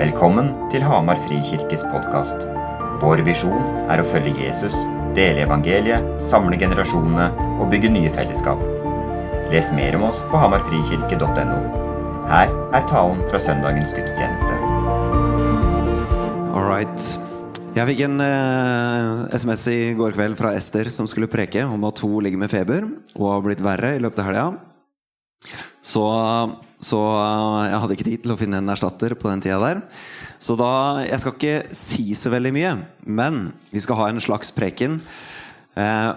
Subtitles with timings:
[0.00, 2.38] Velkommen til Hamar Frikirkes podkast.
[3.02, 4.72] Vår visjon er å følge Jesus,
[5.12, 7.26] dele evangeliet, samle generasjonene
[7.60, 8.62] og bygge nye fellesskap.
[9.52, 11.58] Les mer om oss på hamarfrikirke.no.
[12.30, 14.56] Her er talen fra søndagens gudstjeneste.
[16.54, 17.12] All right.
[17.76, 22.00] Jeg fikk en eh, SMS i går kveld fra Ester som skulle preke om at
[22.00, 24.48] hun ligger med feber og har blitt verre i løpet av helga.
[25.84, 26.08] Så,
[26.80, 29.84] så eh, jeg hadde ikke tid til å finne en erstatter på den tida der.
[30.40, 32.72] Så da Jeg skal ikke si så veldig mye,
[33.04, 35.00] men vi skal ha en slags preken.
[35.76, 36.10] Eh,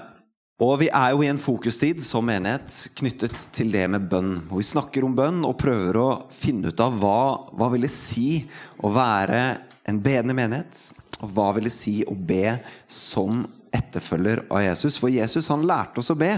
[0.63, 4.37] og vi er jo i en fokustid som menighet knyttet til det med bønn.
[4.47, 7.91] Hvor vi snakker om bønn og prøver å finne ut av hva, hva vil det
[7.91, 8.45] si
[8.79, 9.41] å være
[9.89, 10.93] en bedende menighet.
[11.23, 14.99] Og hva vil det si å be som etterfølger av Jesus?
[15.01, 16.35] For Jesus han lærte oss å be.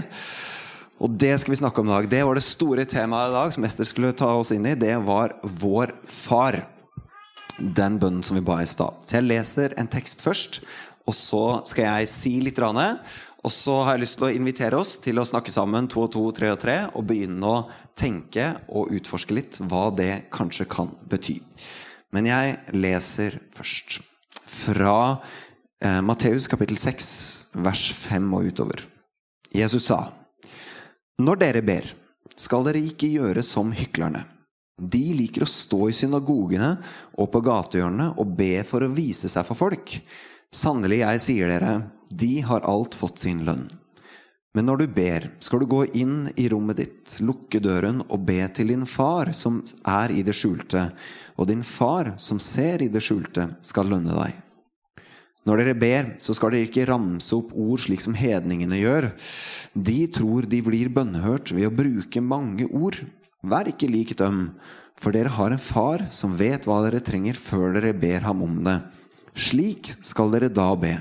[0.96, 2.08] Og det skal vi snakke om i dag.
[2.08, 4.76] Det var det store temaet i dag som Ester skulle ta oss inn i.
[4.78, 6.62] Det var Vår Far.
[7.56, 9.04] Den bønnen som vi ba i stad.
[9.04, 10.60] Så jeg leser en tekst først,
[11.08, 12.60] og så skal jeg si litt.
[12.60, 16.12] Og så har jeg lyst til å invitere oss til å snakke sammen to og
[16.16, 17.64] to, tre og tre, og begynne å
[17.96, 21.38] tenke og utforske litt hva det kanskje kan bety.
[22.16, 24.00] Men jeg leser først
[24.48, 24.98] fra
[25.84, 27.08] eh, Matteus kapittel 6,
[27.60, 28.86] vers 5 og utover.
[29.52, 30.06] Jesus sa,
[31.16, 31.86] Når dere ber,
[32.36, 34.20] skal dere ikke gjøre som hyklerne.
[34.76, 36.74] De liker å stå i synagogene
[37.16, 39.94] og på gatehjørnene og be for å vise seg for folk.
[40.52, 41.72] Sannelig, jeg sier dere,
[42.12, 43.64] de har alt fått sin lønn.
[44.52, 48.42] Men når du ber, skal du gå inn i rommet ditt, lukke døren og be
[48.52, 50.90] til din far som er i det skjulte,
[51.40, 54.45] og din far som ser i det skjulte, skal lønne deg.
[55.46, 59.12] Når dere ber, så skal dere ikke ramse opp ord slik som hedningene gjør.
[59.72, 62.98] De tror de blir bønnhørt ved å bruke mange ord.
[63.46, 64.48] Vær ikke lik dem,
[64.98, 68.58] for dere har en far som vet hva dere trenger før dere ber ham om
[68.66, 68.80] det.
[69.36, 70.96] Slik skal dere da be.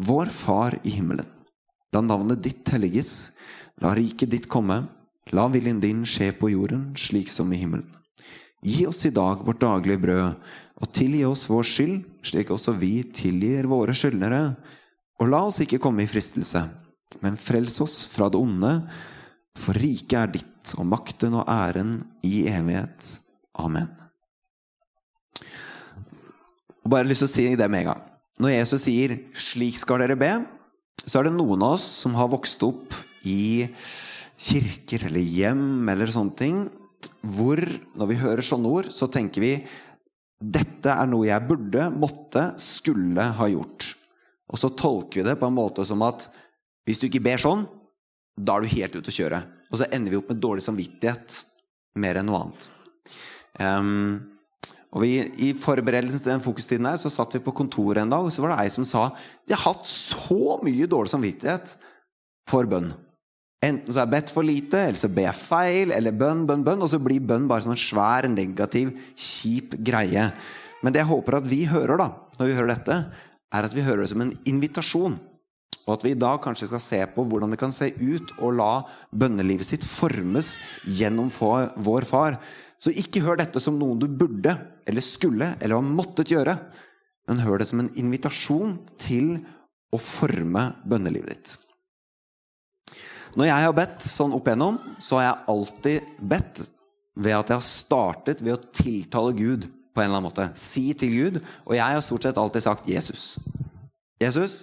[0.00, 1.26] Vår Far i himmelen.
[1.92, 3.34] La navnet ditt helliges.
[3.82, 4.86] La riket ditt komme.
[5.36, 7.90] La viljen din skje på jorden, slik som i himmelen.
[8.64, 10.38] Gi oss i dag vårt daglige brød,
[10.80, 14.42] og tilgi oss vår skyld, slik også vi tilgir våre skyldnere.
[15.20, 16.62] Og la oss ikke komme i fristelse,
[17.20, 18.72] men frels oss fra det onde,
[19.60, 23.16] for riket er ditt, og makten og æren i evighet.
[23.60, 23.90] Amen.
[26.80, 28.06] Og bare lyst til å si det med en gang.
[28.40, 30.46] Når Jesus sier 'slik skal dere be',
[31.04, 33.68] så er det noen av oss som har vokst opp i
[34.40, 36.70] kirker eller hjem eller sånne ting,
[37.20, 37.60] hvor
[37.96, 39.52] når vi hører sånne ord, så tenker vi
[40.40, 43.90] dette er noe jeg burde, måtte, skulle ha gjort.
[44.50, 46.26] Og så tolker vi det på en måte som at
[46.88, 47.66] hvis du ikke ber sånn,
[48.40, 49.40] da er du helt ute å kjøre.
[49.70, 51.42] Og så ender vi opp med dårlig samvittighet
[52.00, 52.70] mer enn noe annet.
[53.60, 54.16] Um,
[54.90, 55.12] og vi,
[55.44, 58.42] I forberedelsen til den fokustiden her, så satt vi på kontoret en dag, og så
[58.42, 59.10] var det ei som sa
[59.46, 61.76] de har hatt så mye dårlig samvittighet
[62.50, 62.90] for bønn.
[63.60, 66.62] Enten så er jeg bedt for lite, eller så ber jeg feil, eller bønn, bønn,
[66.64, 66.84] bønn.
[66.84, 70.30] Og så blir bønn bare sånn svær, negativ, kjip greie.
[70.80, 72.96] Men det jeg håper at vi hører da, når vi hører dette,
[73.52, 75.18] er at vi hører det som en invitasjon.
[75.84, 78.52] Og at vi i dag kanskje skal se på hvordan det kan se ut å
[78.54, 78.72] la
[79.12, 80.54] bønnelivet sitt formes
[80.86, 82.40] gjennom vår far.
[82.80, 84.56] Så ikke hør dette som noe du burde,
[84.88, 86.56] eller skulle, eller har måttet gjøre.
[87.28, 89.34] Men hør det som en invitasjon til
[89.92, 91.58] å forme bønnelivet ditt.
[93.38, 96.62] Når jeg har bedt sånn opp igjennom, så har jeg alltid bedt
[97.20, 100.48] ved at jeg har startet ved å tiltale Gud på en eller annen måte.
[100.58, 101.40] Si til Gud.
[101.66, 103.32] Og jeg har stort sett alltid sagt Jesus.
[104.20, 104.62] Jesus,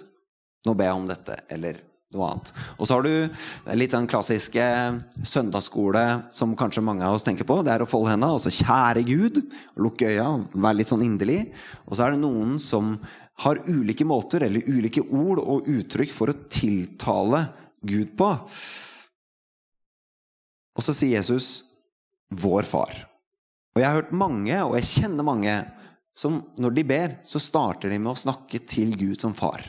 [0.66, 1.36] nå ber jeg om dette.
[1.52, 1.80] Eller
[2.14, 2.50] noe annet.
[2.76, 4.66] Og så har du litt den klassiske
[5.28, 7.60] søndagsskole som kanskje mange av oss tenker på.
[7.64, 9.40] Det er å folde hendene og så kjære Gud.
[9.80, 11.42] Lukke øya, være litt sånn inderlig.
[11.86, 12.96] Og så er det noen som
[13.44, 17.44] har ulike måter eller ulike ord og uttrykk for å tiltale
[17.86, 18.28] Gud på.
[20.78, 21.64] Og så sier Jesus
[22.30, 23.04] 'vår far'.
[23.74, 25.54] Og jeg har hørt mange, og jeg kjenner mange,
[26.14, 29.62] som når de ber, så starter de med å snakke til Gud som far.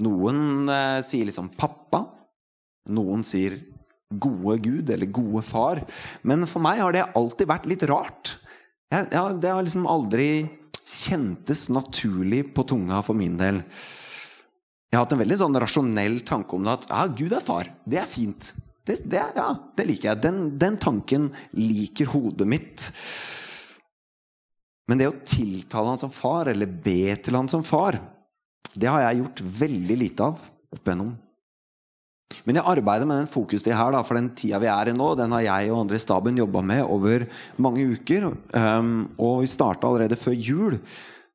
[0.00, 2.06] Noen eh, sier liksom 'pappa'.
[2.88, 3.60] Noen sier
[4.10, 5.84] 'gode Gud' eller 'gode far'.
[6.22, 8.36] Men for meg har det alltid vært litt rart.
[8.90, 10.48] Jeg, ja, det har liksom aldri
[10.90, 13.62] kjentes naturlig på tunga for min del.
[14.90, 17.68] Jeg har hatt en veldig sånn rasjonell tanke om det at ja, Gud er far.
[17.86, 18.48] Det er fint.
[18.82, 19.46] Det, det, ja,
[19.78, 20.22] det liker jeg.
[20.24, 22.88] Den, den, tanken liker hodet mitt.
[24.90, 28.00] Men det å tiltale han som far, eller be til han som far,
[28.74, 30.42] det har jeg gjort veldig lite av
[30.74, 31.14] opp igjennom.
[32.46, 35.14] Men jeg arbeider med den fokustida her, da, for den tida vi er i nå,
[35.18, 37.30] den har jeg og andre i staben jobba med over
[37.62, 38.26] mange uker.
[38.54, 40.78] Um, og vi starta allerede før jul.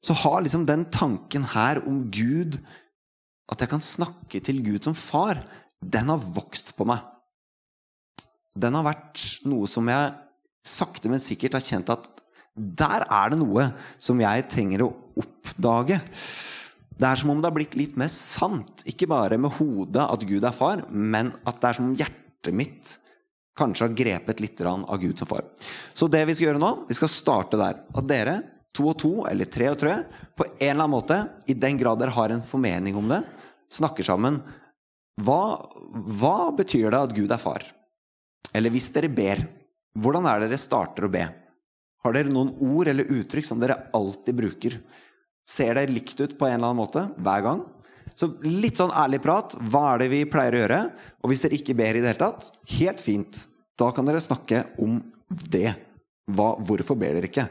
[0.03, 2.59] Så har liksom den tanken her om Gud,
[3.51, 5.41] at jeg kan snakke til Gud som far,
[5.81, 7.03] den har vokst på meg.
[8.55, 10.13] Den har vært noe som jeg
[10.65, 12.09] sakte, men sikkert har kjent at
[12.55, 13.67] der er det noe
[14.01, 15.99] som jeg trenger å oppdage.
[16.95, 18.85] Det er som om det har blitt litt mer sant.
[18.87, 22.55] Ikke bare med hodet at Gud er far, men at det er som om hjertet
[22.55, 22.95] mitt
[23.55, 25.43] kanskje har grepet litt av Gud som far.
[25.93, 27.83] Så det vi skal gjøre nå, vi skal starte der.
[27.95, 28.39] At dere,
[28.75, 29.97] to og to, eller tre og tre,
[30.35, 33.21] på en eller annen måte, i den grad dere har en formening om det,
[33.75, 34.39] snakker sammen.
[35.23, 35.67] Hva,
[36.19, 37.63] hva betyr det at Gud er far?
[38.55, 39.43] Eller hvis dere ber,
[39.99, 41.23] hvordan er det dere starter å be?
[42.05, 44.77] Har dere noen ord eller uttrykk som dere alltid bruker?
[45.45, 47.63] Ser det likt ut på en eller annen måte hver gang?
[48.15, 49.57] Så litt sånn ærlig prat.
[49.59, 50.79] Hva er det vi pleier å gjøre?
[51.23, 53.43] Og hvis dere ikke ber i det hele tatt, helt fint.
[53.75, 55.01] Da kan dere snakke om
[55.51, 55.73] det.
[56.31, 57.47] Hva, hvorfor ber dere ikke?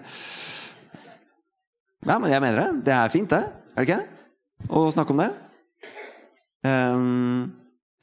[2.05, 2.85] Ja, men jeg mener det.
[2.89, 3.43] Det er fint, det.
[3.75, 4.01] Er det ikke?
[4.71, 5.31] Å snakke om det.
[6.65, 7.53] Um,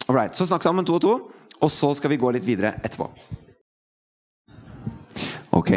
[0.07, 0.35] right.
[0.37, 1.13] Så snakk sammen to og to,
[1.61, 3.09] og så skal vi gå litt videre etterpå.
[5.51, 5.73] Ok.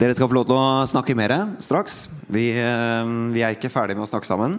[0.00, 1.32] Dere skal få lov til å snakke mer
[1.62, 2.08] straks.
[2.26, 4.58] Vi, eh, vi, er ikke ferdige med å snakke sammen.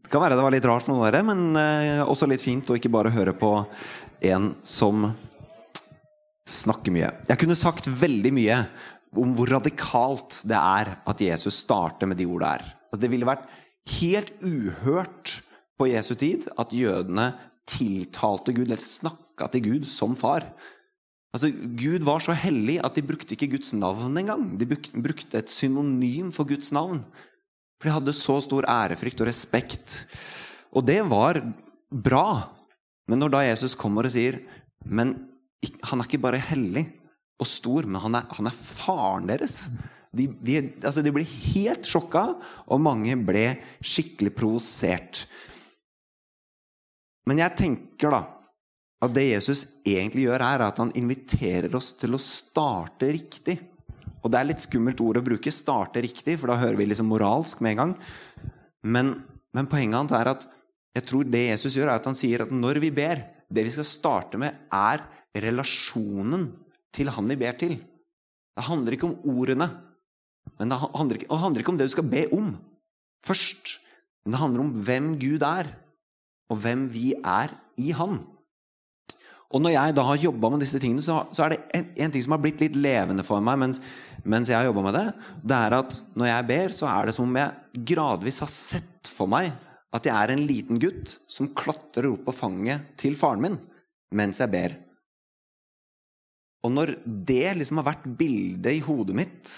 [0.00, 2.42] Det kan være det var litt rart for noen av dere, men eh, også litt
[2.44, 3.52] fint å ikke bare høre på
[4.32, 5.10] en som
[6.48, 7.10] snakker mye.
[7.28, 8.62] Jeg kunne sagt veldig mye
[9.18, 12.64] om hvor radikalt det er at Jesus starter med de ordene her.
[12.88, 13.44] Altså, det ville vært
[13.98, 15.36] helt uhørt
[15.78, 17.30] på Jesu tid at jødene
[17.68, 20.46] tiltalte Gud, eller snakka til Gud som far.
[21.34, 24.46] Altså, Gud var så hellig at de brukte ikke Guds navn engang.
[24.58, 27.02] De brukte et synonym for Guds navn.
[27.78, 30.00] For de hadde så stor ærefrykt og respekt.
[30.72, 31.42] Og det var
[31.92, 32.48] bra.
[33.08, 34.42] Men når da Jesus kommer og sier
[34.84, 35.14] Men
[35.88, 36.84] han er ikke bare hellig
[37.38, 39.64] og stor, men han er, han er faren deres.
[40.14, 42.24] De, de, altså de ble helt sjokka,
[42.70, 43.44] og mange ble
[43.82, 45.24] skikkelig provosert.
[47.28, 48.22] Men jeg tenker, da
[49.04, 53.54] at det Jesus egentlig gjør er at han inviterer oss til å starte riktig.
[54.24, 57.06] Og det er litt skummelt ord å bruke, 'starte riktig', for da hører vi liksom
[57.06, 57.92] moralsk med en gang.
[58.82, 59.22] Men,
[59.54, 60.48] men poenget hans er at
[60.96, 63.70] jeg tror det Jesus gjør, er at han sier at når vi ber, det vi
[63.70, 65.04] skal starte med, er
[65.38, 66.50] relasjonen
[66.92, 67.78] til han vi ber til.
[67.78, 69.68] Det handler ikke om ordene.
[70.58, 72.56] Men det handler ikke, det handler ikke om det du skal be om
[73.22, 73.78] først.
[74.24, 75.70] Men det handler om hvem Gud er,
[76.48, 78.18] og hvem vi er i Han.
[79.48, 81.60] Og når jeg da har jobba med disse tingene, så, er det
[81.96, 83.80] en, ting som har blitt litt levende for meg mens,
[84.28, 85.06] mens jeg har jobba med det.
[85.40, 89.08] Det er at når jeg ber, så er det som om jeg gradvis har sett
[89.08, 89.48] for meg
[89.96, 93.56] at jeg er en liten gutt som klatrer opp på fanget til faren min
[94.18, 94.76] mens jeg ber.
[96.64, 99.54] Og når det liksom har vært bildet i hodet mitt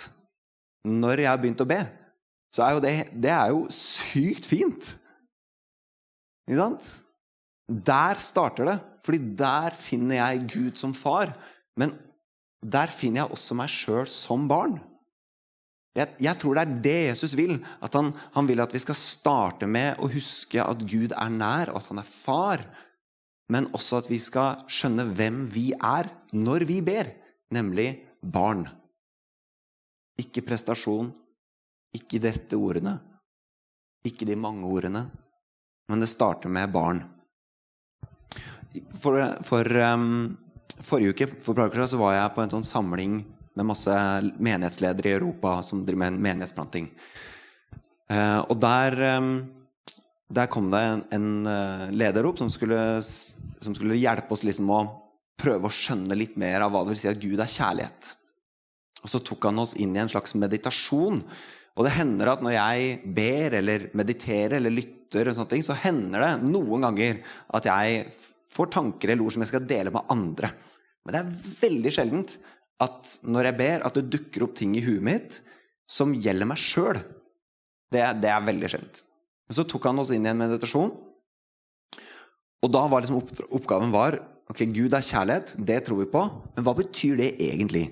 [0.87, 1.81] når jeg har begynt å be,
[2.55, 4.95] så er jo det, det er jo sykt fint.
[6.49, 6.93] Ikke sant?
[7.71, 8.79] Der starter det.
[9.05, 11.33] Fordi der finner jeg Gud som far.
[11.77, 11.95] Men
[12.61, 14.79] der finner jeg også meg sjøl som barn.
[15.97, 17.57] Jeg, jeg, tror det er det Jesus vil.
[17.83, 21.73] At han, han, vil at vi skal starte med å huske at Gud er nær,
[21.73, 22.65] og at han er far.
[23.51, 27.11] Men også at vi skal skjønne hvem vi er når vi ber,
[27.51, 27.89] nemlig
[28.23, 28.69] barn.
[30.21, 31.11] Ikke prestasjon,
[31.97, 32.99] ikke de rette ordene,
[34.07, 35.09] ikke de mange ordene,
[35.91, 37.03] men det starter med barn.
[39.03, 40.37] For, for um,
[40.79, 43.17] forrige uke for så var jeg på en sånn samling
[43.59, 43.95] med masse
[44.39, 46.87] menighetsledere i Europa som driver med menighetsplanting.
[48.11, 49.33] Uh, og der, um,
[50.31, 54.71] der, kom det en, en uh, leder opp som skulle, som skulle, hjelpe oss liksom
[54.71, 54.81] å
[55.41, 58.15] prøve å skjønne litt mer av hva det vil si at Gud er kjærlighet.
[59.03, 61.23] Og så tok han oss inn i en slags meditasjon.
[61.75, 65.77] Og det hender at når jeg ber eller mediterer eller lytter, og sånne ting, så
[65.79, 67.21] hender det noen ganger
[67.57, 68.05] at jeg
[68.55, 70.53] får tanker eller ord som jeg skal dele med andre.
[71.05, 72.35] Men det er veldig sjeldent
[72.81, 75.41] at når jeg ber, at det dukker opp ting i huet mitt
[75.91, 77.01] som gjelder meg sjøl.
[77.91, 79.01] Det, det, er veldig sjeldent.
[79.49, 80.93] Men så tok han oss inn i en meditasjon.
[82.61, 83.19] Og da var liksom
[83.57, 86.23] oppgaven var ok, Gud er kjærlighet, det tror vi på.
[86.55, 87.89] Men hva betyr det egentlig?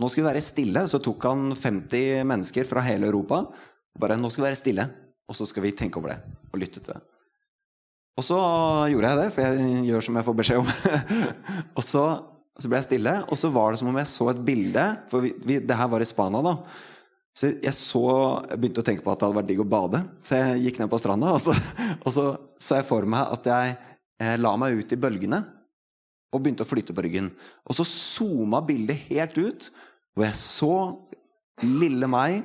[0.00, 0.84] Nå skal vi være stille.
[0.88, 3.44] Så tok han 50 mennesker fra hele Europa.
[4.00, 4.86] Bare nå skal vi være stille,
[5.28, 6.20] og så skal vi tenke over det
[6.52, 7.02] og lytte til det.
[8.20, 8.38] Og så
[8.92, 10.72] gjorde jeg det, for jeg gjør som jeg får beskjed om.
[11.78, 12.02] og så,
[12.60, 14.84] så, ble jeg stille, og så var det som om jeg så et bilde.
[15.08, 16.56] For vi, vi, det her var i Spania, da.
[17.32, 18.04] Så jeg så,
[18.50, 20.02] jeg begynte å tenke på at det hadde vært digg å bade.
[20.20, 21.56] Så jeg gikk ned på stranda, og så,
[22.04, 22.26] og så
[22.60, 23.76] så jeg for meg at jeg
[24.20, 25.40] eh, la meg ut i bølgene
[26.32, 27.30] og begynte å flyte på ryggen.
[27.68, 29.70] Og så zooma bildet helt ut,
[30.12, 30.76] hvor jeg så
[31.64, 32.42] lille meg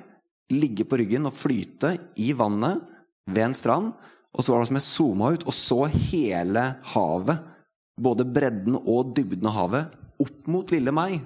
[0.53, 2.83] ligge på ryggen og flyte i vannet
[3.27, 3.93] ved en strand.
[4.35, 7.41] Og så var det som jeg zooma ut og så hele havet,
[7.97, 11.19] både bredden og dybden av havet, opp mot lille meg.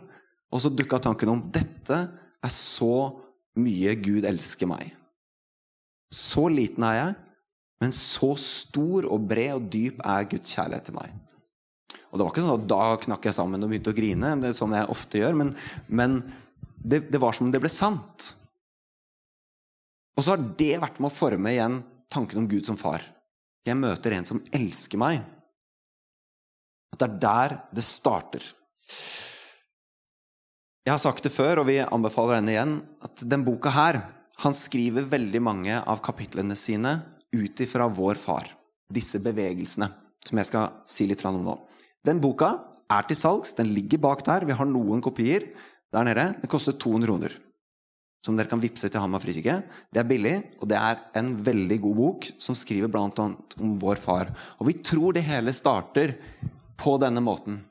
[0.51, 1.97] Og så dukka tanken om dette
[2.41, 3.11] er så
[3.59, 4.93] mye Gud elsker meg.
[6.11, 7.17] Så liten er jeg,
[7.81, 11.13] men så stor og bred og dyp er Guds kjærlighet til meg.
[12.11, 14.35] Og det var ikke sånn at da knakk jeg sammen og begynte å grine.
[14.39, 15.37] Det er sånn jeg ofte gjør.
[15.39, 15.53] Men,
[15.87, 16.17] men
[16.75, 18.33] det, det, var som om det ble sant.
[20.17, 23.03] Og så har det vært med å forme igjen tanken om Gud som far.
[23.65, 25.21] Jeg møter en som elsker meg.
[26.91, 28.43] At det er der det starter.
[30.81, 32.75] Jeg har sagt det før, og vi anbefaler henne igjen,
[33.05, 34.03] at den boka her
[34.41, 36.95] Han skriver veldig mange av kapitlene sine
[37.29, 38.47] ut ifra vår far.
[38.89, 39.85] Disse bevegelsene,
[40.25, 41.53] som jeg skal si litt om nå.
[42.01, 42.55] Den boka
[42.89, 43.53] er til salgs.
[43.53, 44.47] Den ligger bak der.
[44.49, 45.45] Vi har noen kopier
[45.93, 46.25] der nede.
[46.41, 47.35] Den koster 200 kroner.
[48.21, 49.63] Som dere kan vippse til Hamar Frikirke.
[49.89, 53.97] Det er billig, og det er en veldig god bok som skriver annet om vår
[54.01, 54.29] far.
[54.59, 56.13] Og vi tror det hele starter
[56.77, 57.63] på denne måten.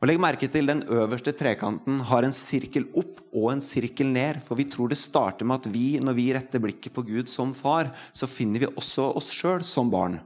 [0.00, 4.40] Og Legg merke til den øverste trekanten har en sirkel opp og en sirkel ned.
[4.42, 7.52] For vi tror det starter med at vi, når vi retter blikket på Gud som
[7.54, 10.16] far, så finner vi også oss sjøl som barn.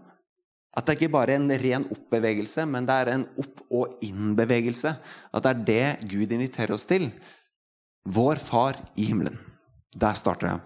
[0.75, 4.95] At det ikke bare er en ren opp-bevegelse, men det er en opp- og inn-bevegelse.
[5.35, 7.11] At det er det Gud inviterer oss til.
[8.05, 9.39] Vår Far i himmelen.
[9.97, 10.61] Der starter det.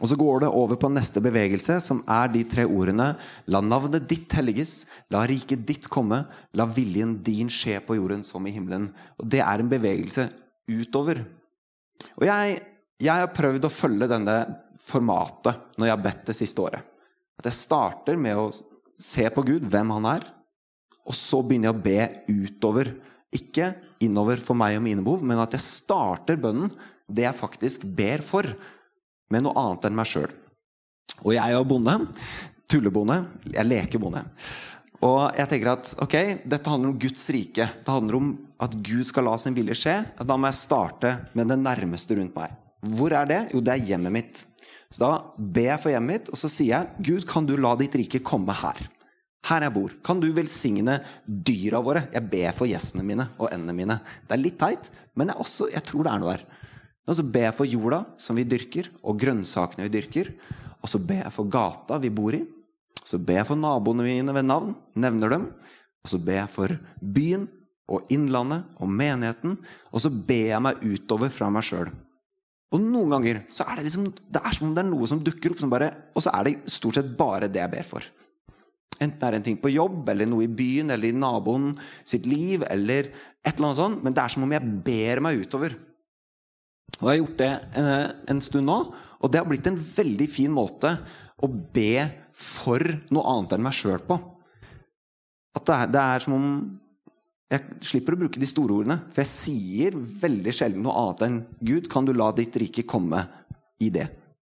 [0.00, 3.12] Og så går det over på neste bevegelse, som er de tre ordene
[3.52, 6.22] La navnet ditt helliges, la riket ditt komme,
[6.56, 8.88] la viljen din skje på jorden som i himmelen.
[9.20, 10.30] Og det er en bevegelse
[10.70, 11.22] utover.
[12.16, 12.58] Og jeg,
[13.02, 14.38] jeg har prøvd å følge denne
[14.80, 16.86] formatet når jeg har bedt det siste året.
[17.38, 18.50] At jeg starter med å
[19.00, 20.26] se på Gud, hvem han er.
[21.08, 22.94] Og så begynner jeg å be utover.
[23.36, 23.72] Ikke
[24.02, 26.72] innover for meg og mine behov, men at jeg starter bønnen,
[27.10, 28.46] det jeg faktisk ber for,
[29.30, 30.30] med noe annet enn meg sjøl.
[31.20, 31.96] Og jeg er bonde.
[32.70, 33.18] Tullebonde.
[33.50, 34.24] Jeg leker bonde.
[35.06, 37.66] Og jeg tenker at ok, dette handler om Guds rike.
[37.84, 39.96] Det handler om at Gud skal la sin vilje skje.
[40.18, 42.56] Da må jeg starte med det nærmeste rundt meg.
[42.96, 43.40] Hvor er det?
[43.54, 44.42] Jo, det er hjemmet mitt.
[44.90, 47.76] Så da ber jeg for hjemmet mitt, og så sier jeg Gud, kan du la
[47.78, 48.80] ditt rike komme her?
[49.48, 49.92] Her jeg bor.
[50.04, 52.04] Kan du velsigne dyra våre?
[52.12, 53.96] Jeg ber for gjestene mine og endene mine.
[54.28, 56.44] Det er litt teit, men jeg, også, jeg tror det er noe der.
[57.08, 60.34] Og så ber jeg for jorda som vi dyrker, og grønnsakene vi dyrker.
[60.80, 62.42] Og så ber jeg for gata vi bor i.
[63.00, 65.48] Så ber jeg for naboene mine ved navn, nevner dem.
[66.04, 67.48] Og så ber jeg for byen
[67.90, 69.56] og innlandet og menigheten.
[69.90, 71.90] Og så ber jeg meg utover fra meg sjøl.
[72.70, 75.22] Og noen ganger så er det liksom Det er som om det er noe som
[75.26, 78.04] dukker opp, som bare, og så er det stort sett bare det jeg ber for.
[78.98, 81.70] Enten det er en ting på jobb, eller noe i byen, eller i naboen
[82.04, 84.02] sitt liv, eller et eller annet sånt.
[84.04, 85.76] Men det er som om jeg ber meg utover.
[86.98, 87.88] Og jeg har gjort det en,
[88.34, 88.80] en stund nå,
[89.20, 90.92] og det har blitt en veldig fin måte
[91.40, 92.04] å be
[92.36, 94.18] for noe annet enn meg sjøl på.
[95.56, 96.48] At det er, det er som om
[97.50, 101.38] jeg slipper å bruke de store ordene, for jeg sier veldig sjelden noe annet enn
[101.58, 103.24] Gud, kan du la ditt rike komme
[103.82, 104.06] i det?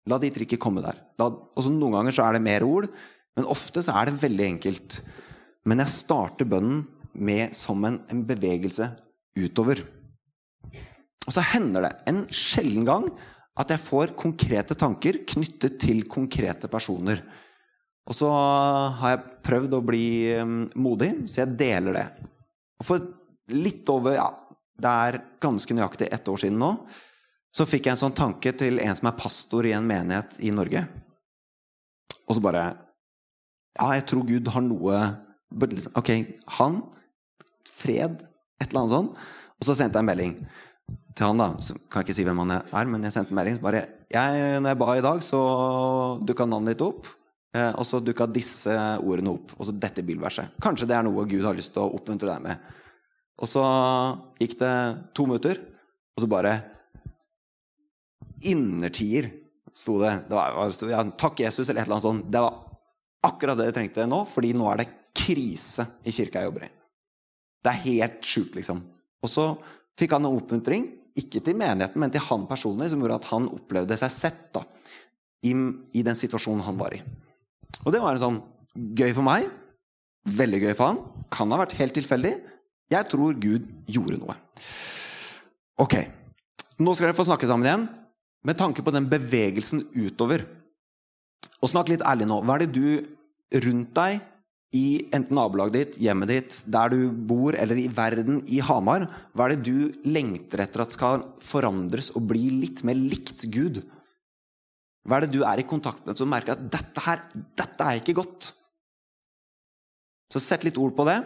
[0.10, 1.00] La ditt rike komme der.
[1.18, 2.90] La, og så Noen ganger så er det mer ord,
[3.38, 5.00] men ofte så er det veldig enkelt.
[5.68, 6.84] Men jeg starter bønnen
[7.14, 8.88] med som en, en bevegelse
[9.40, 9.84] utover.
[11.28, 13.08] Og så hender det en sjelden gang
[13.60, 17.22] at jeg får konkrete tanker knyttet til konkrete personer.
[18.10, 20.06] Og så har jeg prøvd å bli
[20.42, 22.08] um, modig, så jeg deler det.
[22.82, 23.10] Og for
[23.52, 24.30] litt over ja,
[24.82, 26.72] Det er ganske nøyaktig ett år siden nå.
[27.54, 30.50] Så fikk jeg en sånn tanke til en som er pastor i en menighet i
[30.56, 30.82] Norge.
[32.26, 32.64] Og så bare
[33.80, 34.98] Ja, jeg tror Gud har noe
[35.72, 36.12] liksom, Ok,
[36.58, 36.82] han,
[37.72, 38.20] fred,
[38.62, 39.24] et eller annet sånt.
[39.62, 40.36] Og så sendte jeg en melding
[41.16, 41.50] til han, da.
[41.62, 43.62] Så kan jeg ikke si hvem han er, men jeg sendte en melding.
[43.64, 45.42] bare, jeg, når jeg ba i dag, så
[46.28, 47.10] dukka navnet ditt opp.
[47.52, 48.74] Eh, og så dukka disse
[49.04, 49.56] ordene opp.
[49.58, 50.56] Og så dette bilverset.
[50.64, 52.72] Kanskje det er noe Gud har lyst til å oppmuntre deg med.
[53.42, 53.64] Og så
[54.40, 54.76] gikk det
[55.18, 55.60] to minutter,
[56.16, 56.60] og så bare
[58.42, 59.28] Innertier,
[59.78, 60.16] sto det.
[60.30, 62.30] det var, ja, Takk, Jesus, eller et eller annet sånt.
[62.34, 62.61] Det var
[63.26, 66.72] akkurat det de trengte nå, fordi nå er det krise i kirka jeg jobber i.
[67.62, 68.82] Det er helt sjukt, liksom.
[69.22, 69.46] Og så
[70.00, 70.88] fikk han en oppmuntring,
[71.20, 74.64] ikke til menigheten, men til han personlig, som gjorde at han opplevde seg sett da,
[75.46, 77.02] i, i den situasjonen han var i.
[77.84, 78.40] Og det var en sånn
[78.98, 79.50] gøy for meg.
[80.30, 81.02] Veldig gøy for han.
[81.34, 82.34] Kan ha vært helt tilfeldig.
[82.92, 84.36] Jeg tror Gud gjorde noe.
[85.82, 85.98] Ok.
[86.82, 87.86] Nå skal dere få snakke sammen igjen
[88.48, 90.46] med tanke på den bevegelsen utover.
[91.62, 92.42] Og snakk litt ærlig nå.
[92.46, 94.22] Hva er det du rundt deg,
[94.72, 99.04] i enten nabolaget ditt, hjemmet ditt, der du bor, eller i verden, i Hamar,
[99.36, 103.82] hva er det du lengter etter at skal forandres og bli litt mer likt Gud?
[105.04, 107.26] Hva er det du er i kontakt med som merker at dette her,
[107.60, 108.54] dette er ikke godt?
[110.32, 111.20] Så sett litt ord på det,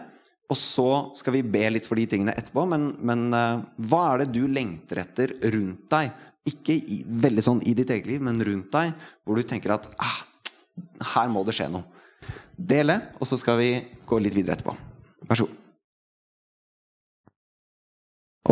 [0.46, 2.66] og så skal vi be litt for de tingene etterpå.
[2.70, 6.14] Men, men uh, hva er det du lengter etter rundt deg?
[6.46, 8.94] Ikke i, veldig sånn i ditt eget liv, men rundt deg,
[9.26, 10.20] hvor du tenker at ah,
[11.16, 11.88] her må det skje noe.
[12.56, 13.70] Dele, og så skal vi
[14.08, 14.76] gå litt videre etterpå.
[15.26, 15.62] Vær så god.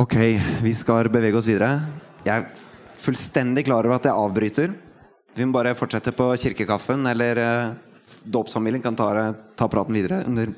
[0.02, 0.18] Ok,
[0.66, 1.76] vi skal bevege oss videre.
[2.26, 2.64] Jeg er
[3.04, 4.74] fullstendig klar over at jeg avbryter.
[5.38, 7.93] Vi må bare fortsette på kirkekaffen, eller uh,
[8.24, 10.51] dåpsfamilien kan ta, ta, praten videre under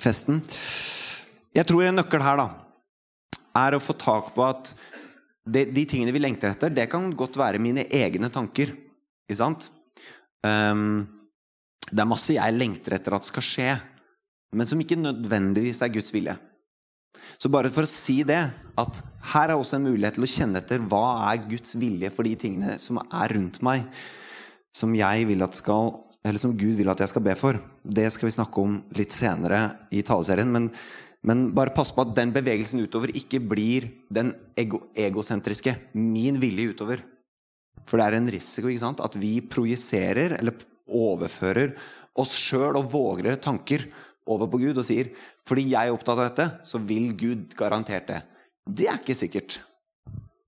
[0.00, 0.42] festen.
[1.52, 2.48] Jeg tror en nøkkel her da
[3.62, 4.72] er å få tak på at
[5.44, 8.72] de, de tingene vi lengter etter, det kan godt være mine egne tanker.
[9.26, 9.68] Ikke sant?
[10.46, 11.02] Um,
[11.90, 13.68] det er masse jeg lengter etter at skal skje,
[14.56, 16.36] men som ikke nødvendigvis er Guds vilje.
[17.40, 18.40] Så bare for å si det,
[18.78, 19.02] at
[19.32, 22.34] her er også en mulighet til å kjenne etter hva er Guds vilje for de
[22.38, 23.86] tingene som er rundt meg,
[24.72, 25.92] som jeg vil at skal
[26.22, 27.58] eller som Gud vil at jeg skal be for.
[27.82, 30.50] Det skal vi snakke om litt senere i taleserien.
[30.54, 30.68] Men,
[31.26, 35.74] men bare pass på at den bevegelsen utover ikke blir den ego egosentriske.
[35.98, 37.02] Min vilje utover.
[37.88, 39.02] For det er en risiko ikke sant?
[39.02, 40.62] at vi projiserer eller
[40.92, 41.74] overfører
[42.20, 43.88] oss sjøl og våre tanker
[44.30, 45.10] over på Gud og sier
[45.48, 48.20] fordi jeg er opptatt av dette, så vil Gud garantert det.
[48.62, 49.56] Det er ikke sikkert.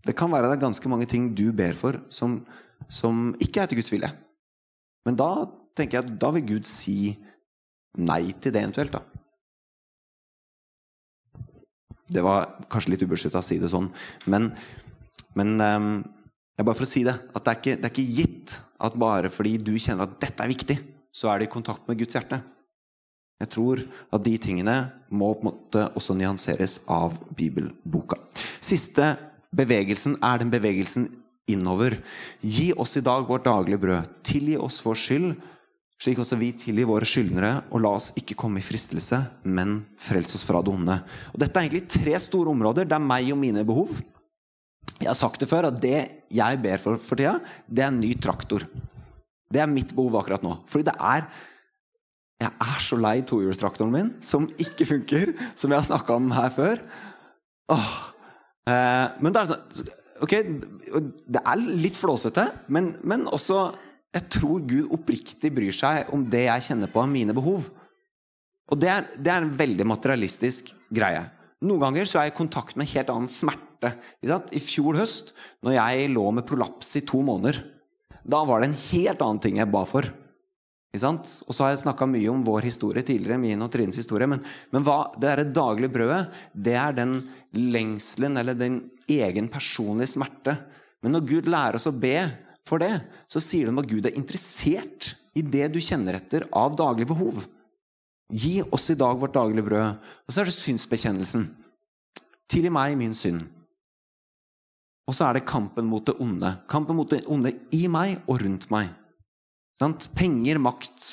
[0.07, 2.45] Det kan være det er ganske mange ting du ber for, som,
[2.87, 4.11] som ikke er til Guds vilje.
[5.09, 5.31] Men da
[5.77, 7.15] tenker jeg da vil Gud si
[7.99, 9.03] nei til det eventuelt, da.
[12.15, 13.89] Det var kanskje litt ubeskytta å si det sånn,
[14.31, 14.51] men,
[15.39, 15.93] men um,
[16.55, 18.99] jeg bare for å si det, at det er, ikke, det er ikke gitt at
[19.01, 20.77] bare fordi du kjenner at dette er viktig,
[21.15, 22.41] så er du i kontakt med Guds hjerte.
[23.43, 23.83] Jeg tror
[24.15, 24.77] at de tingene
[25.11, 28.21] må på en måte også nyanseres av bibelboka.
[28.63, 29.15] Siste
[29.55, 31.09] bevegelsen er den bevegelsen
[31.51, 31.99] innover.
[32.41, 34.13] Gi oss i dag vårt daglige brød.
[34.27, 35.35] Tilgi oss vår skyld,
[36.03, 37.53] slik også vi tilgir våre skyldnere.
[37.73, 40.99] Og la oss ikke komme i fristelse, men frels oss fra det onde.
[41.33, 42.89] Og Dette er egentlig tre store områder.
[42.89, 43.95] Det er meg og mine behov.
[45.01, 45.99] Jeg har sagt det før, at det
[46.35, 48.67] jeg ber for for tida, det er en ny traktor.
[49.51, 50.59] Det er mitt behov akkurat nå.
[50.71, 51.27] Fordi det er
[52.43, 56.51] Jeg er så lei tohjulstraktoren min, som ikke funker, som jeg har snakka om her
[56.53, 56.81] før.
[57.71, 57.93] Åh.
[58.69, 59.93] Eh, men det er sånn
[60.25, 60.35] Ok,
[61.27, 63.75] det er litt flåsete, men, men også
[64.15, 67.67] Jeg tror Gud oppriktig bryr seg om det jeg kjenner på av mine behov.
[68.71, 71.25] Og det er, det er en veldig materialistisk greie.
[71.65, 73.95] Noen ganger så er jeg i kontakt med en helt annen smerte.
[74.25, 75.33] I fjor høst,
[75.65, 77.59] når jeg lå med prolaps i to måneder,
[78.25, 80.07] da var det en helt annen ting jeg ba for.
[80.95, 84.29] Og så har jeg snakka mye om vår historie tidligere, min og Trines historie.
[84.31, 86.21] Men, men hva, det er det daglige brødet,
[86.55, 87.17] det er den
[87.59, 88.79] lengselen eller den
[89.11, 90.55] egen personlige smerte.
[91.03, 92.15] Men når Gud lærer oss å be
[92.65, 92.93] for det,
[93.29, 97.43] så sier de at Gud er interessert i det du kjenner etter av daglig behov.
[98.33, 100.01] Gi oss i dag vårt daglige brød.
[100.25, 101.45] Og så er det synsbekjennelsen.
[102.51, 103.45] Tilgi meg min synd.
[105.05, 106.55] Og så er det kampen mot det onde.
[106.71, 108.89] Kampen mot det onde i meg og rundt meg.
[109.81, 110.09] Sant?
[110.17, 111.05] Penger, makt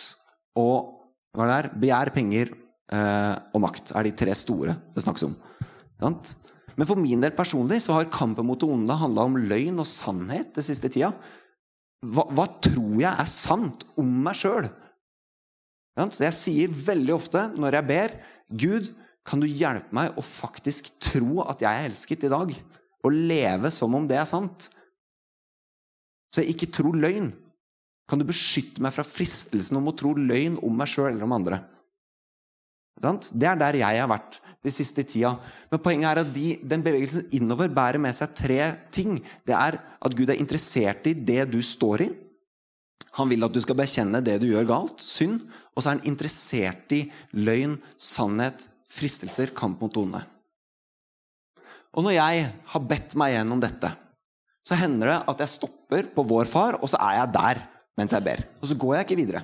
[0.59, 1.01] og
[1.35, 1.69] hva det er?
[1.81, 5.35] Begjær, penger eh, og makt er de tre store det snakkes om.
[5.99, 6.33] Sant?
[6.77, 9.89] Men for min del personlig så har kampen mot det onde handla om løgn og
[9.89, 11.11] sannhet det siste tida.
[12.01, 14.69] Hva, hva tror jeg er sant om meg sjøl?
[16.01, 18.13] Jeg sier veldig ofte når jeg ber,
[18.49, 18.89] Gud,
[19.27, 22.55] kan du hjelpe meg å faktisk tro at jeg er elsket i dag?
[23.05, 24.69] Og leve som om det er sant?
[26.33, 27.29] Så jeg ikke tror løgn.
[28.09, 31.37] Kan du beskytte meg fra fristelsen om å tro løgn om meg sjøl eller om
[31.37, 31.61] andre?
[33.01, 35.33] Det er der jeg har vært de siste tida.
[35.71, 38.59] Men poenget er at de, den bevegelsen innover bærer med seg tre
[38.93, 39.17] ting.
[39.47, 42.09] Det er at Gud er interessert i det du står i.
[43.17, 45.41] Han vil at du skal bekjenne det du gjør galt, synd.
[45.75, 47.01] Og så er han interessert i
[47.35, 50.21] løgn, sannhet, fristelser, kamp mot onde.
[51.91, 53.89] Og når jeg har bedt meg gjennom dette,
[54.67, 57.63] så hender det at jeg stopper på vår far, og så er jeg der
[57.99, 58.45] mens jeg ber.
[58.61, 59.41] Og så går jeg ikke videre.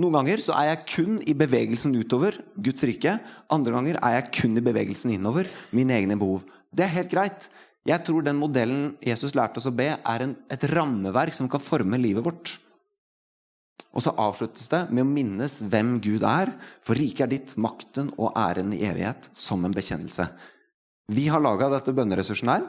[0.00, 3.18] Noen ganger så er jeg kun i bevegelsen utover Guds rike.
[3.52, 6.46] Andre ganger er jeg kun i bevegelsen innover mine egne behov.
[6.72, 7.48] Det er helt greit.
[7.88, 11.62] Jeg tror den modellen Jesus lærte oss å be, er en, et rammeverk som kan
[11.62, 12.54] forme livet vårt.
[13.92, 18.08] Og så avsluttes det med å minnes hvem Gud er, for riket er ditt, makten
[18.16, 20.30] og æren i evighet, som en bekjennelse.
[21.12, 22.64] Vi har laga dette bønneressursen her,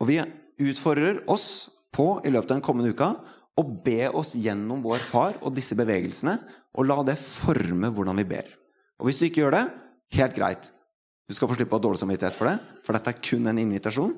[0.00, 0.18] og vi
[0.60, 3.14] utfordrer oss på i løpet av den kommende uka
[3.60, 6.38] og be oss gjennom vår far og disse bevegelsene,
[6.78, 8.50] og la det forme hvordan vi ber.
[9.00, 9.64] Og hvis du ikke gjør det,
[10.16, 10.70] helt greit.
[11.28, 13.60] Du skal få slippe å ha dårlig samvittighet for det, for dette er kun en
[13.62, 14.14] invitasjon.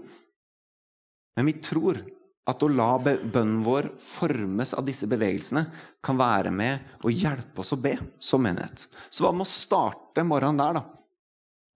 [1.37, 2.00] Men vi tror
[2.48, 5.62] at å la bønnen vår formes av disse bevegelsene
[6.05, 8.88] kan være med å hjelpe oss å be som menighet.
[9.09, 10.83] Så hva med å starte morgenen der, da?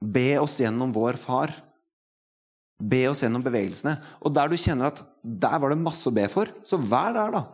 [0.02, 1.54] Be oss gjennom vår far.
[2.76, 3.94] Be oss gjennom bevegelsene.
[4.20, 7.38] Og der du kjenner at der var det masse å be for, så vær der,
[7.38, 7.44] da.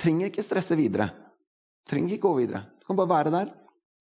[0.00, 1.08] Trenger ikke stresse videre.
[1.88, 2.64] Trenger ikke gå videre.
[2.80, 3.52] Du kan bare være der.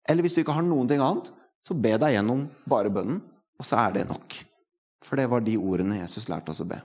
[0.09, 1.29] Eller hvis du ikke har noen ting annet,
[1.63, 3.21] så be deg gjennom bare bønnen,
[3.59, 4.35] og så er det nok.
[5.03, 6.79] For det var de ordene Jesus lærte oss å be.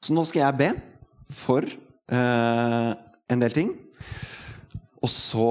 [0.00, 0.70] Så nå skal jeg be
[1.32, 2.90] for eh,
[3.30, 3.74] en del ting.
[5.00, 5.50] Og så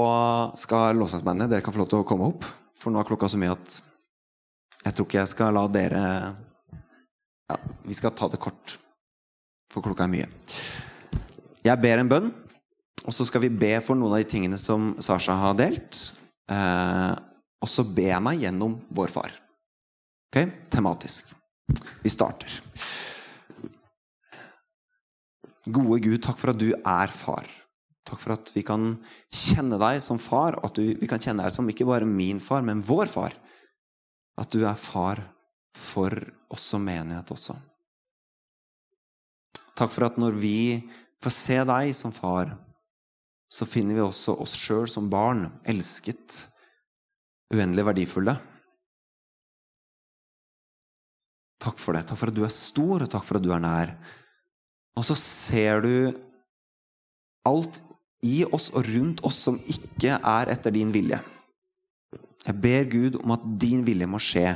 [0.62, 2.45] skal lovsangsbandene Dere kan få lov til å komme opp,
[2.78, 3.80] for nå er klokka så mye at
[4.86, 6.04] jeg tror ikke jeg skal la dere
[7.49, 8.78] ja, Vi skal ta det kort,
[9.73, 10.30] for klokka er mye.
[11.69, 12.29] Jeg ber en bønn,
[13.05, 15.99] og så skal vi be for noen av de tingene som Sasha har delt.
[16.49, 17.13] Eh,
[17.60, 19.36] og så ber jeg meg gjennom vår far.
[20.29, 20.41] Ok?
[20.73, 21.29] Tematisk.
[22.01, 22.60] Vi starter.
[25.69, 27.49] Gode Gud, takk for at du er far.
[28.10, 28.95] Takk for at vi kan
[29.29, 32.41] kjenne deg som far, og at du, vi kan kjenne deg som ikke bare min
[32.41, 33.36] far, men vår far.
[34.39, 35.21] At du er far
[35.77, 36.15] for
[36.49, 37.53] oss som menighet også.
[39.77, 40.58] Takk for at når vi
[41.23, 42.53] får se deg som far,
[43.49, 46.43] så finner vi også oss sjøl som barn, elsket,
[47.53, 48.38] uendelig verdifulle.
[51.60, 52.05] Takk for det.
[52.08, 53.95] Takk for at du er stor, og takk for at du er nær.
[54.95, 55.93] Og så ser du
[57.47, 57.82] alt
[58.25, 61.19] i oss og rundt oss som ikke er etter din vilje.
[62.45, 64.53] Jeg ber Gud om at din vilje må skje.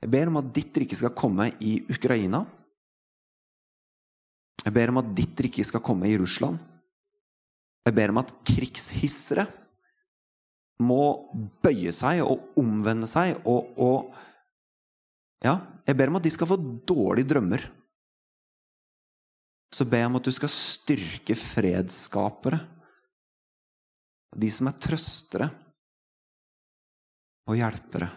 [0.00, 2.44] Jeg ber om at ditt rike skal komme i Ukraina.
[4.66, 6.58] Jeg ber om at ditt rike skal komme i Russland.
[7.86, 9.46] Jeg ber om at krigshissere
[10.82, 11.02] må
[11.62, 14.14] bøye seg og omvende seg og, og
[15.44, 16.56] Ja, jeg ber om at de skal få
[16.88, 17.62] dårlige drømmer
[19.76, 22.60] så ber jeg om at du skal styrke fredsskapere.
[24.36, 25.48] De som er trøstere
[27.46, 28.08] og hjelpere.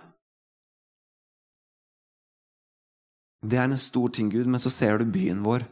[3.40, 5.64] Det er en stor ting, Gud, men så ser du byen vår.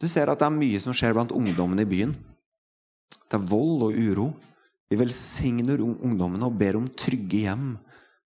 [0.00, 2.14] Du ser at det er mye som skjer blant ungdommene i byen.
[3.28, 4.30] Det er vold og uro.
[4.90, 7.74] Vi velsigner ungdommene og ber om trygge hjem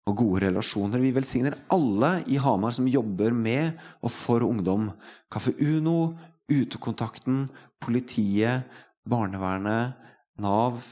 [0.06, 1.00] og gode relasjoner.
[1.02, 4.90] Vi velsigner alle i Hamar som jobber med og for ungdom.
[5.32, 6.12] Kaffe Uno,
[6.52, 7.46] utekontakten,
[7.82, 8.68] politiet,
[9.08, 9.98] barnevernet,
[10.42, 10.84] Nav,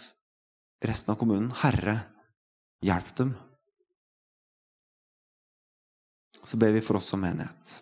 [0.85, 1.53] resten av kommunen.
[1.62, 1.97] Herre,
[2.85, 3.37] hjelp dem.
[6.45, 7.81] Så ber vi for oss som menighet.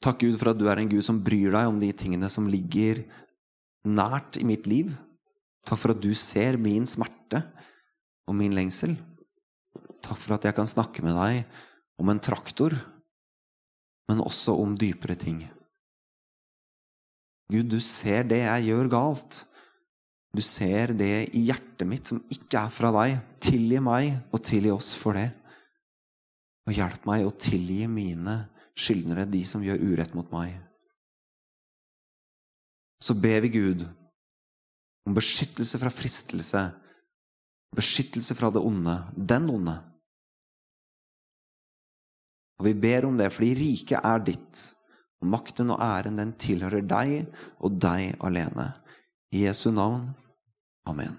[0.00, 2.48] Takk, Gud, for at du er en Gud som bryr deg om de tingene som
[2.48, 3.02] ligger
[3.84, 4.94] nært i mitt liv.
[5.68, 7.42] Takk for at du ser min smerte
[8.28, 8.96] og min lengsel.
[10.00, 11.44] Takk for at jeg kan snakke med deg
[12.00, 12.78] om en traktor
[14.10, 15.44] men også om dypere ting.
[17.50, 19.44] Gud, du ser det jeg gjør galt.
[20.34, 23.18] Du ser det i hjertet mitt som ikke er fra deg.
[23.42, 25.28] Tilgi meg og tilgi oss for det.
[26.66, 28.36] Og hjelp meg å tilgi mine
[28.80, 30.56] skyldnere, de som gjør urett mot meg.
[33.00, 33.86] Så ber vi Gud
[35.08, 36.64] om beskyttelse fra fristelse,
[37.76, 39.76] beskyttelse fra det onde, den onde.
[42.60, 44.66] Og vi ber om det fordi riket er ditt,
[45.20, 47.24] og makten og æren den tilhører deg
[47.60, 48.72] og deg alene.
[49.32, 50.10] I Jesu navn.
[50.88, 51.16] Amen.